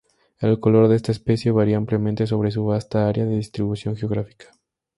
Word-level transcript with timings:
El 0.39 0.59
color 0.59 0.87
de 0.87 0.95
esta 0.95 1.11
especie 1.11 1.51
varía 1.51 1.77
ampliamente 1.77 2.25
sobre 2.25 2.49
su 2.49 2.65
vasta 2.65 3.07
área 3.07 3.23
de 3.23 3.35
distribución 3.35 3.95
geográfica. 3.95 4.45